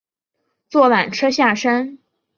[0.67, 1.99] 坐缆车下山